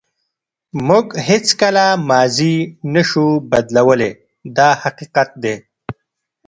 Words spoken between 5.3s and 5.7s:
دی.